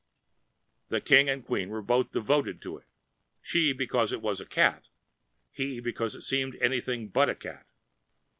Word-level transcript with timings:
The 0.89 0.99
King 0.99 1.29
and 1.29 1.45
Queen 1.45 1.69
were 1.69 1.83
both 1.83 2.11
devoted 2.11 2.59
to 2.63 2.75
it; 2.77 2.87
she 3.39 3.71
because 3.71 4.11
it 4.11 4.19
was 4.23 4.41
a 4.41 4.47
cat, 4.47 4.87
he 5.51 5.79
because 5.79 6.15
it 6.15 6.23
seemed 6.23 6.55
anything 6.55 7.07
but 7.09 7.29
a 7.29 7.35
cat. 7.35 7.67